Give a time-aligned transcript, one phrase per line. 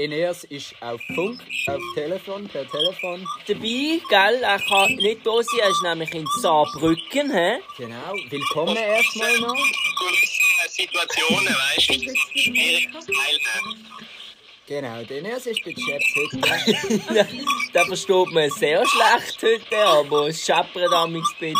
[0.00, 3.26] Ja, Ineas ist auf Funk, auf Telefon, per Telefon.
[3.46, 7.58] Dabei, gell, er kann nicht da sein, er ist nämlich in Saarbrücken, hä?
[7.76, 8.14] Genau.
[8.30, 9.56] Willkommen erstmal noch.
[10.68, 13.86] Situationen, weißt du, schwierig teilnehmen.
[14.66, 17.28] Genau, der Ineas ist bei Chefs heute.
[17.74, 21.54] da versteht man sehr schlecht heute, aber es scheppert am ein bisschen.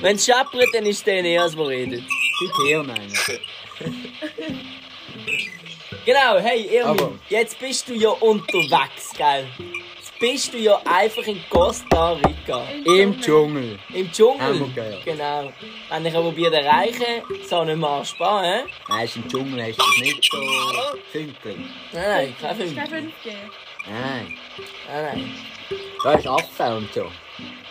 [0.00, 2.02] Wenn es scheppert, dann ist der Eneas, der redet.
[2.40, 3.12] Die Theo meine
[6.06, 9.44] Genau, hey Irmin, Aber- jetzt bist du ja unterwegs, gell?
[9.96, 12.62] Jetzt bist du ja einfach in Costa Rica.
[12.84, 13.76] Im Dschungel.
[13.92, 14.40] Im Dschungel.
[14.40, 14.98] Hamburger.
[15.04, 15.52] Genau.
[15.90, 18.70] Wenn ich aber probiert erreichen, so nicht mehr sparen, hä?
[18.88, 20.38] Nein, ist im Dschungel hast du das nicht so
[21.10, 21.56] Fünkli.
[21.92, 22.76] Nein, nein, kein Film.
[22.76, 23.32] Kein 5G.
[23.90, 24.38] Nein.
[24.88, 25.34] Nein, nein.
[26.02, 27.06] Da ist Affe und so.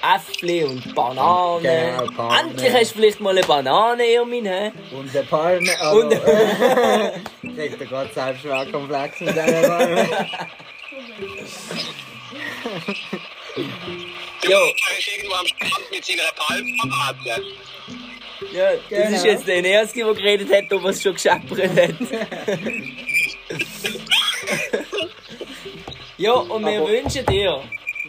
[0.01, 1.63] Äffli und Bananen.
[1.63, 2.39] Genau, Palme.
[2.51, 4.71] Endlich hast du vielleicht mal eine Banane, Irmin, hä?
[4.91, 5.79] Und eine Palme.
[5.79, 6.09] Also, Und-
[7.55, 10.09] Kriegt er gerade Selbstwertkomplex mit dieser Palme.
[14.47, 17.43] Jo, Er ist irgendwo am Strand mit seiner Palmparade.
[18.51, 19.15] ja, das Genau.
[19.15, 21.95] ist jetzt der Nerski, der geredet hat, ob er es schon gescheppert hat.
[26.17, 27.63] ja, und wir Aber- wünschen dir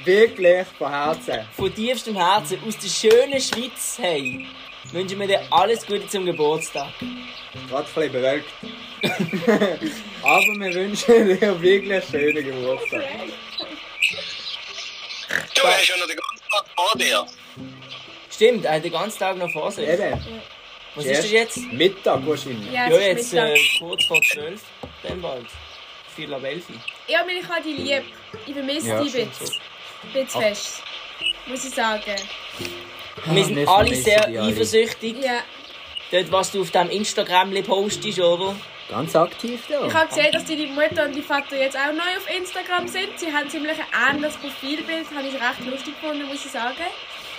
[0.07, 1.49] Wirklich von Herzen.
[1.57, 4.47] von tiefstem Herzen aus der schönen Schweiz, hey,
[4.93, 6.91] wünschen wir dir alles Gute zum Geburtstag.
[7.69, 8.49] Gerade ein bisschen bewölkt.
[10.23, 13.03] Aber wir wünschen dir wirklich einen schönen Geburtstag.
[15.55, 17.27] Du hast ja noch den ganzen Tag vor dir.
[18.31, 19.89] Stimmt, er hat den ganzen Tag noch vor sich.
[19.89, 20.25] Eben.
[20.95, 21.57] Was ist das jetzt?
[21.73, 22.71] Mittag wahrscheinlich.
[22.73, 23.57] Ja, Ja, es jetzt Mittag.
[23.57, 24.61] äh, kurz vor 12,
[25.03, 25.47] dann bald.
[26.15, 26.65] Vier ab 11.
[27.09, 28.03] Ja, aber ich habe dich lieb.
[28.47, 29.31] Ich vermisse Ja, dich schon
[30.13, 30.25] bisschen.
[30.25, 30.83] Bisschen fest.
[31.47, 32.17] Muss ich sagen.
[33.27, 34.49] Wir sind wir alle vermissen sehr die alle.
[34.53, 35.17] eifersüchtig.
[35.23, 35.41] Ja.
[36.11, 38.55] Dort, was du auf deinem Instagram postest, oder?
[38.89, 39.85] Ganz aktiv da.
[39.87, 43.19] Ich habe gesehen, dass deine Mutter und dein Vater jetzt auch neu auf Instagram sind.
[43.19, 45.07] Sie haben ziemlich ein ähnliches Profilbild.
[45.17, 46.77] Habe ich recht lustig gefunden, muss ich sagen.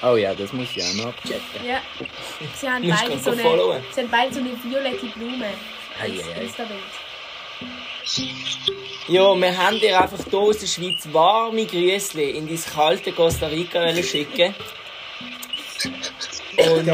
[0.03, 1.66] Oh ja, das muss ich auch noch abchecken.
[1.66, 1.79] Ja.
[2.53, 3.83] Sie haben, Musst beide so eine, followen.
[3.91, 5.45] sie haben beide so eine violette Blume.
[6.00, 6.44] Als Ei, ei, ei.
[6.44, 6.79] Insta-Bild.
[9.07, 13.47] Ja, wir haben dir einfach hier aus der Schweiz warme Grüße in dein kalte Costa
[13.47, 14.56] Rica schicken.
[16.57, 16.88] Und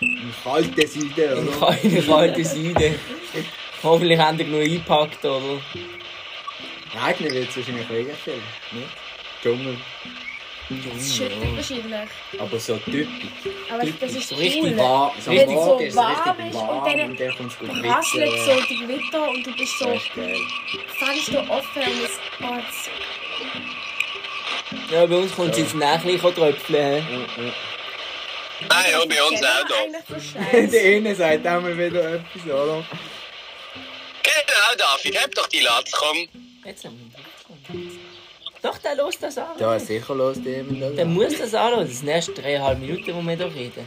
[0.00, 1.76] Im kalten Süden, oder?
[1.76, 2.94] keine kalte Süden.
[3.82, 5.60] Hoffentlich haben die genug eingepackt, oder?
[7.06, 8.34] Regnen wird es wahrscheinlich viel.
[8.72, 8.88] Nicht?
[9.42, 9.76] Dschungel.
[10.70, 12.10] Das schüttelt wahrscheinlich.
[12.38, 13.08] Aber so typisch.
[13.70, 14.76] Aber das ist So richtig cool.
[14.78, 15.12] Warm.
[15.20, 17.52] So Wenn es am so ist warm richtig ist warm und dann und dann kommt
[17.52, 19.86] es gut Rasselt so die Gewitter und du bist so
[20.16, 20.38] geil.
[20.98, 22.90] Fenster offen und es oh, es-
[24.92, 27.06] Ja, bei uns kommt es jetzt nachher tröpfeln.
[27.06, 27.52] hä?
[28.70, 30.20] Ah ja, bei uns auch da.
[30.52, 30.70] Scheiß?
[30.70, 32.84] Der eine sagt auch mal wieder etwas, oder?
[34.22, 36.26] Genau, David, hab doch die Latz, komm.
[36.64, 37.12] Jetzt haben
[37.68, 38.03] wir
[38.64, 39.58] Doch, der los das an.
[39.58, 40.94] Ja, sicher los, dem das.
[40.94, 41.86] Der muss das anhören.
[41.86, 43.86] Das sind erst dreieinhalb Minuten, wo wir hier reden.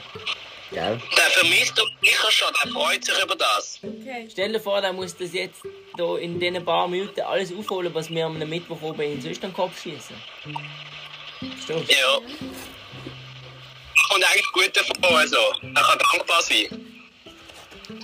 [0.69, 1.01] Gell?
[1.17, 3.79] Der vermisst doch sicher schon, der freut sich über das.
[3.81, 4.27] Okay.
[4.29, 5.63] Stell dir vor, der muss das jetzt
[5.95, 9.49] hier in diesen paar Minuten alles aufholen, was wir am Mittwoch oben in sonst an
[9.49, 10.15] den Kopf schießen.
[11.39, 11.73] Verstehst du?
[11.73, 12.19] Ja.
[14.09, 15.37] Kommt eigentlich gut davon, also.
[15.37, 16.86] Er kann dankbar sein.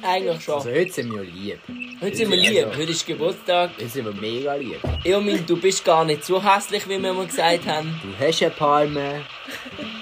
[0.01, 0.55] Eigentlich schon.
[0.55, 1.59] Also heute sind wir lieb.
[2.01, 2.67] Heute sind wir lieb.
[2.77, 3.71] Heute ist Geburtstag.
[3.77, 4.79] Heute sind wir mega lieb.
[5.03, 7.99] Irmin, du bist gar nicht so hässlich, wie wir mal gesagt haben.
[8.01, 9.21] Du hast eine Palme.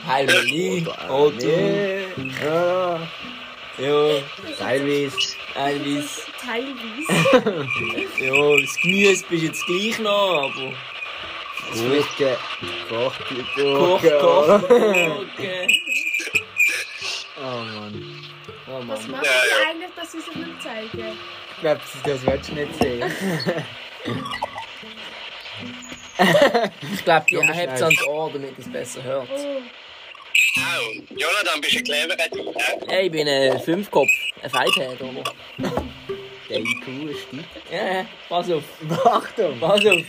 [0.08, 0.88] Heil mir nie.
[1.10, 2.06] Oh, du.
[2.44, 3.00] Ja,
[3.80, 4.22] Ja,
[4.58, 5.18] teilweise.
[5.56, 6.22] Elvis.
[6.40, 7.68] Teilweise.
[8.20, 10.74] Ja, das Gemüse bist jetzt gleich noch, aber...
[11.74, 12.38] Gurke.
[12.90, 13.14] Koch,
[13.56, 14.18] Gurke.
[14.20, 15.68] koch, Gurke.
[17.44, 18.11] Oh Mann.
[18.74, 19.70] Oh Was macht Ja, ihr ja.
[19.70, 21.18] eigentlich, dass sie sich nicht zeigen?
[21.56, 23.12] Ich glaube, das willst du nicht sehen.
[26.94, 29.28] Ich glaube, die Ja, hebt es ans Ohr, damit es besser hört.
[29.32, 29.62] Oh,
[30.58, 30.92] Au.
[31.16, 32.16] Jonathan, bist du clever?
[32.18, 32.88] Ja.
[32.88, 34.10] Hey, ich bin ein Fünfkopf,
[34.42, 35.34] ein Feithäder, oder?
[36.50, 37.44] Der IQ ist steigt.
[37.72, 38.64] Ja, ja, pass auf,
[39.06, 39.60] Achtung!
[39.60, 40.02] pass auf.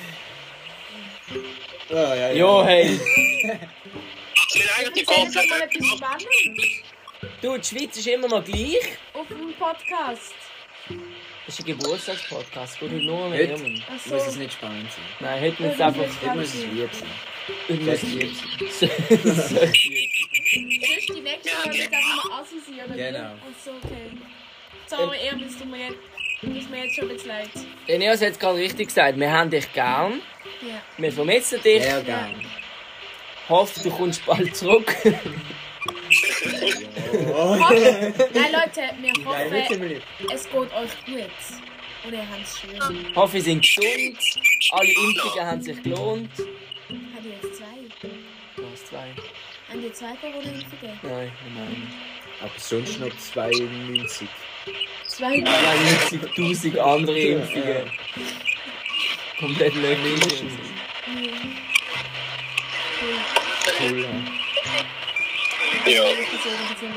[1.89, 2.87] Ja, ja, Jo, hey.
[2.95, 6.92] Ich will eigentlich die erzähl
[7.41, 8.79] Du, die Schweiz ist immer noch gleich.
[9.15, 10.35] auf dem Podcast.
[11.47, 13.83] Das ist ein Geburtstagspodcast, wo du nur mit Heute Irmin.
[13.87, 14.39] Ach muss es so.
[14.41, 15.05] nicht spannend sein.
[15.21, 16.03] Nein, heute muss es einfach...
[16.03, 17.09] das Heute muss es lieb sein.
[17.69, 18.81] Und Das das ist jetzt.
[18.81, 22.95] so, so Sonst die nächste Mal wird einfach mal Assi sein, oder?
[22.97, 23.19] Genau.
[23.49, 24.11] Achso, okay.
[24.87, 26.57] Sorry, er bist du mir jetzt.
[26.59, 27.51] Ist mir jetzt schon ein bisschen leid.
[27.87, 30.21] Den Eos hat es gerade richtig gesagt, wir haben dich gern.
[30.61, 30.83] Ja.
[30.99, 31.83] Wir vermissen dich.
[31.83, 32.35] Sehr gern.
[33.49, 34.93] Hoffe, du kommst bald zurück.
[37.13, 37.57] Oh.
[37.57, 39.53] Nein, Leute, wir nicht hoffen,
[40.33, 41.31] es geht euch gut.
[42.05, 43.15] Und ihr habt es schön.
[43.15, 44.19] Hoffe, wir sind gesund.
[44.73, 46.31] Alle Impfungen haben sich gelohnt.
[46.37, 48.11] Habt ihr jetzt zwei?
[48.57, 49.15] Was, zwei?
[49.69, 50.99] Haben ihr zwei Corona-Impfungen?
[51.03, 51.93] Nein, nein.
[52.41, 54.29] Aber sonst noch 92.
[55.07, 55.37] Zwei?
[55.39, 57.91] 92.000 andere Impfungen.
[59.39, 60.45] Komplett löglich.
[63.81, 64.09] Cool, ja.
[65.87, 66.03] Ja.
[66.05, 66.95] Bisschen.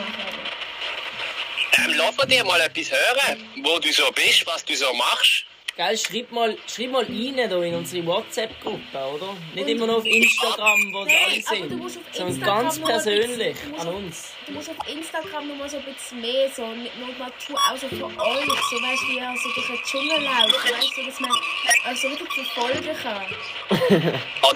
[1.78, 5.46] Ähm, lass mir dir mal etwas hören, wo du so bist, was du so machst.
[5.76, 9.36] Gell, schreib mal, schreib mal rein da in unsere WhatsApp-Gruppe, oder?
[9.54, 11.78] Nicht immer nur auf Instagram, wo Nein, alle sind.
[11.78, 14.24] musst auf Sondern ganz bisschen- persönlich musst an auf- uns.
[14.48, 17.76] Du musst auf Instagram noch mal so ein bisschen mehr, so nicht nur Natur, auch
[17.78, 21.06] so für euch, so weißt du, wie ihr so durch den Dschungel lauft, weißt du,
[21.08, 23.26] dass man euch so wirklich verfolgen kann.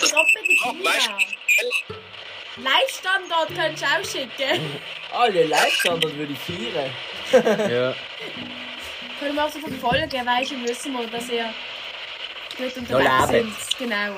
[0.08, 1.10] Stopp mit Oh, weißt
[2.60, 2.70] Pira.
[2.70, 4.80] Live-Standort könntest du auch schicken.
[5.12, 6.92] Alle Live-Standard würde ich feiern.
[7.72, 7.94] Ja.
[9.20, 11.54] Können wir auch so verfolgen, weißt du, wissen wir, dass ihr
[12.58, 13.78] gut unterwegs sind.
[13.78, 14.16] Genau.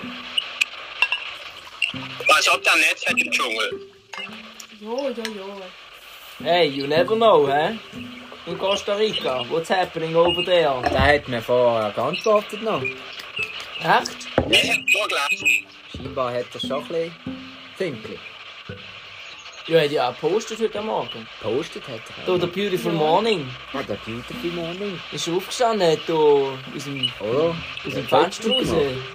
[2.35, 3.89] als ob der Netz hat im Dschungel.
[4.79, 5.61] Jo, jo, jo.
[6.43, 7.77] Hey, you never know, hä?
[8.45, 10.81] In Costa Rica, what's happening over there?
[10.83, 12.81] Der hat mir vorher geantwortet noch.
[12.81, 14.27] Echt?
[14.49, 15.65] Ich hab nur gelesen.
[15.91, 17.50] Scheinbar hat er schon ein bisschen
[17.81, 18.19] Tünkli.
[19.67, 21.27] Ja, hat ja auch gepostet heute Morgen.
[21.41, 22.25] Postet hat er.
[22.27, 23.47] Da, der Beautiful Morning.
[23.73, 24.99] Ah, der Beautiful Morning.
[25.11, 27.55] Ist er aufgestanden, hat da aus dem, Oder?
[27.85, 28.67] aus dem Fenster raus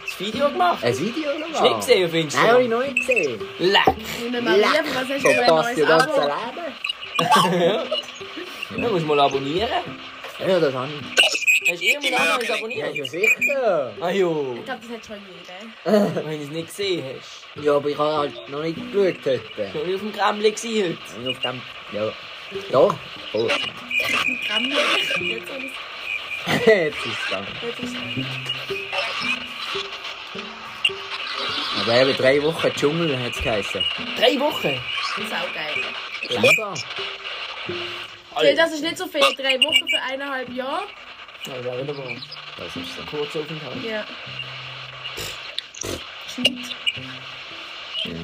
[0.05, 0.83] das Video gemacht.
[0.83, 2.69] Ein Video oder Hast du nicht gesehen auf Nein, habe ich Instagram?
[2.71, 3.41] noch nicht gesehen.
[3.59, 3.97] Leck!
[4.31, 6.21] Wir mal wieder, was hast du So für ein neues ja Abo?
[7.63, 8.83] Leben.
[8.83, 9.69] Ja, musst du mal abonnieren.
[10.41, 11.26] Ja, das habe ich.
[11.69, 12.95] Hast du irgendwann auch noch Ja, abonniert?
[12.95, 13.95] ja sicher.
[14.01, 15.19] Ah jo, Ich glaube, das hat schon
[15.85, 16.15] jeder.
[16.25, 17.65] wenn du es nicht gesehen hast.
[17.65, 19.41] Ja, aber ich habe halt noch nicht geschaut heute.
[19.73, 20.99] Schon auf dem Kremli heute.
[21.19, 21.63] Und auf dem...
[21.93, 22.13] Ja.
[22.71, 22.99] Ja.
[23.33, 23.49] Oh.
[24.47, 24.73] Gramm.
[26.47, 27.49] Jetzt ich ist es gegangen.
[27.63, 27.97] jetzt ist
[31.83, 33.85] Aber eben drei Wochen Dschungel hat es geheißen.
[34.17, 34.81] Drei Wochen.
[35.19, 35.85] es saugeil.
[36.29, 36.75] Scheinbar.
[38.35, 39.21] Okay, das ist nicht so viel.
[39.21, 40.85] Drei Wochen für eineinhalb Jahre.
[41.47, 42.13] Ja, wäre wieder wahr.
[42.59, 43.03] Das ist so.
[43.11, 43.85] Kurzer Aufenthalt.
[43.85, 44.05] Ja.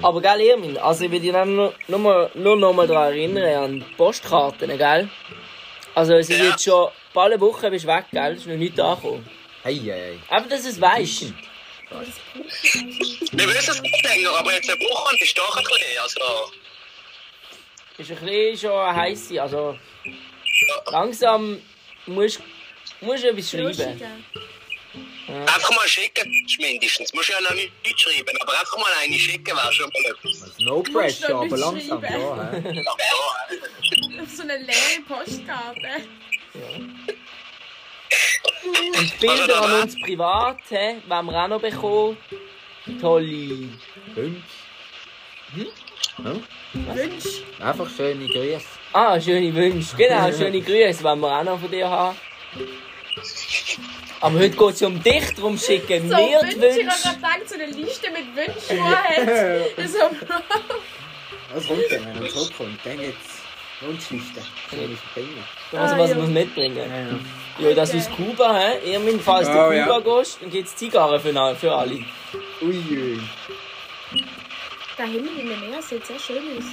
[0.03, 3.13] Aber gell, Irmin, also ich will dich dann nur, nur, mal- nur noch mal daran
[3.13, 5.09] erinnern, an die Postkarten, gell?
[5.95, 6.45] Also es ist Ja.
[6.47, 8.33] jetzt schon bald eine Woche bist du weg, gell?
[8.33, 9.29] Es ist noch nicht angekommen.
[9.65, 10.19] Hei, hei, hei.
[10.37, 11.33] Aber dass du es weißt.
[11.91, 15.99] Wir wissen es nicht länger, aber jetzt eine Woche ist doch ein bisschen.
[16.03, 16.21] Also,
[17.99, 19.33] Ist ein bisschen schon heiß.
[19.39, 19.79] Also
[20.91, 21.61] langsam
[22.07, 22.41] musst
[23.03, 24.25] musst du etwas schreiben.
[25.29, 27.13] einfach mal schicken, mindestens.
[27.15, 30.59] Musst ja noch nicht schreiben, aber einfach mal eine schicken wäre schon mal etwas.
[30.61, 32.03] No pressure, aber nicht langsam?
[32.03, 32.53] Ja,
[34.23, 36.09] Auf so eine leere Postkarte.
[38.99, 42.17] Und Bilder an uns privat, hä, wollen wir auch noch bekommen.
[43.01, 43.69] Tolle.
[44.15, 44.45] Fünf.
[45.55, 45.67] Hm?
[46.25, 46.95] Ja?
[46.95, 47.43] Wünsch.
[47.61, 48.67] Einfach schöne Grüße.
[48.93, 49.97] Ah, schöne Wünsche.
[49.97, 52.17] Genau, schöne Grüße, wollen wir auch noch von dir haben.
[54.21, 56.81] Aber heute geht es ja um dich, darum schicken So, wir die Wünsche.
[56.81, 59.89] Ich habe gerade so eine Liste mit Wünschen, die er hat.
[59.89, 59.99] So,
[61.55, 62.79] Was kommt denn, wenn er zurückkommt?
[62.85, 63.17] Dann geht's
[63.81, 64.41] Wunschliste.
[64.71, 65.45] Bringen?
[65.73, 66.17] Also, Ah, was ja.
[66.17, 66.77] muss mitbringen?
[66.77, 67.69] Ja, ja.
[67.69, 68.93] Ja, das aus Kuba, hä?
[68.93, 70.01] Irmin, falls du Oh, Kuba ja.
[70.01, 72.05] gehst, dann gibt es Zigarren für, für alle.
[72.63, 73.21] Uiui.
[74.97, 76.65] der Himmel in der Meer sieht sehr schön aus.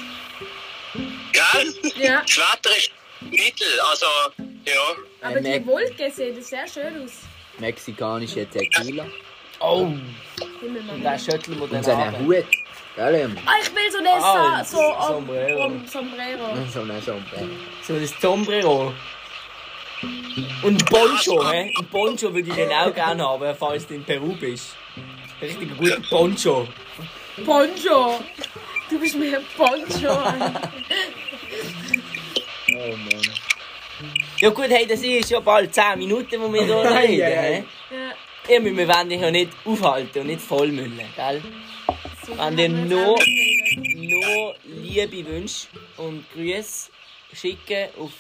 [1.34, 1.74] Gell?
[1.98, 2.92] Ja, Das Wetter ist
[3.22, 4.06] mittel, also,
[4.66, 4.74] ja.
[5.28, 7.12] aber Äh, die Mac- Wolke sieht sehr schön aus.
[7.60, 9.06] Mexikanische Tequila.
[9.60, 10.02] Oh, und
[10.40, 12.20] schütteln wir dann Und seinen.
[12.26, 12.46] Hut.
[12.96, 13.40] Gell, Irmi?
[13.46, 15.66] Ah, ich will so eine Ah, Sa so um, Sombrero.
[15.66, 16.56] um Sombrero.
[16.74, 17.50] So ein Sombrero.
[17.84, 18.94] So ein Sombrero.
[20.64, 21.72] Und ein Poncho, hä?
[21.78, 24.76] Ein Poncho würde ich dann auch gerne haben, falls du in Peru bist.
[25.42, 26.68] Richtig ein guter Poncho.
[27.46, 28.20] Poncho!
[28.90, 30.18] Du bist mir ein Poncho.
[32.72, 33.22] Oh Mann.
[34.42, 37.64] Ja gut, hey, das ist ja bald 10 Minuten, wo wir hier reden, ei.
[37.92, 41.42] ja, Irmin, wir wollen dich ja nicht aufhalten und nicht vollmüllen, gell?
[42.26, 43.98] so Wenn dir geredet.
[43.98, 45.68] nur liebe Wünsche
[45.98, 46.90] und Grüße
[47.34, 48.12] schicken auf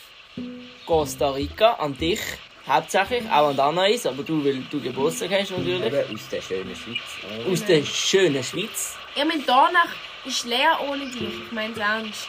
[0.85, 2.19] Costa Rica an dich.
[2.67, 5.81] Hauptsächlich, auch an die Anais, aber du, weil du Geburtstag hast natürlich.
[5.85, 6.99] Eben aus der schönen Schweiz.
[7.47, 7.51] Oh.
[7.51, 8.95] Aus der schönen Schweiz.
[9.15, 9.89] Ich meine, danach
[10.25, 11.45] ist leer ohne dich.
[11.45, 12.27] Ich meine ernst.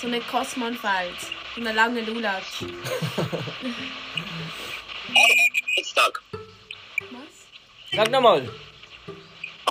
[0.00, 1.30] So eine Kosmonfalz.
[1.58, 2.60] Und eine lange Lulatsch.
[5.74, 6.22] Geburtstag.
[7.10, 7.96] Was?
[7.96, 8.48] Sag nochmal.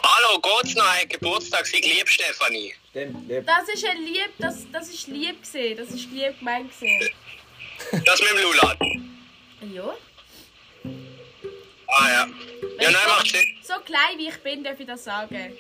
[0.03, 0.85] Hallo, geht's noch?
[0.85, 2.73] Ein Geburtstag, sie lieb, Stefanie.
[2.89, 3.47] Stimmt, lieb.
[3.47, 5.77] Das ist ein lieb, das, das ist lieb gesehen.
[5.77, 7.09] Das ist lieb gemeint gesehen.
[8.05, 8.77] Das mit dem Lulat.
[9.73, 9.95] Ja.
[11.87, 12.27] Ah ja.
[12.81, 13.45] Ja, nein, macht Sinn.
[13.63, 15.53] So klein wie ich bin, darf ich das sagen.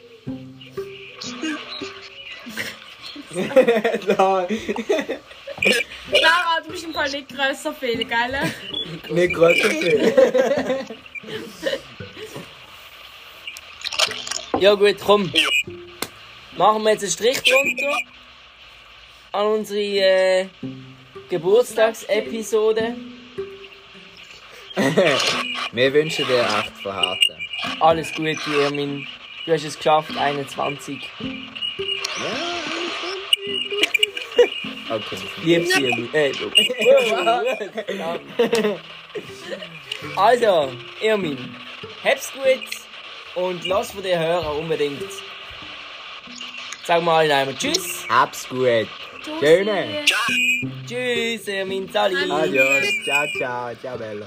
[4.07, 4.47] da,
[6.47, 8.53] Clara, du bist im Fall nicht grösser viel, gell?
[9.09, 10.85] nicht größer viel.
[14.59, 15.31] Ja gut, komm.
[15.35, 15.47] Ja.
[16.57, 17.95] Machen wir jetzt einen Strich drunter
[19.33, 20.47] an unsere äh,
[21.29, 22.95] Geburtstagsepisode.
[25.73, 27.79] Wir wünschen dir echt von Herzen.
[27.79, 29.07] Alles Gute, Ermin.
[29.45, 31.07] Du hast es geschafft, 21.
[34.89, 35.17] Okay.
[35.43, 36.13] Lieb's Ermin.
[36.13, 36.31] Äh,
[40.15, 41.55] also, Ermin,
[42.03, 42.63] hab's gut
[43.35, 45.03] und lass von dir hören unbedingt.
[46.85, 48.05] Sag mal in einem Tschüss.
[48.07, 48.87] Hab's gut.
[49.23, 49.45] Tschüssi.
[49.45, 50.05] Schöne.
[50.05, 50.71] Ciao.
[50.87, 51.89] Tschüss, Ermin.
[51.91, 52.31] Sali.
[52.31, 52.85] Adios.
[53.03, 53.75] Ciao, ciao.
[53.75, 54.25] Ciao, Bella.